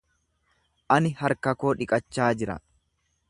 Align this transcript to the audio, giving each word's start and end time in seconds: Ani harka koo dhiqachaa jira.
Ani 0.95 1.11
harka 1.19 1.55
koo 1.65 1.73
dhiqachaa 1.83 2.31
jira. 2.43 2.57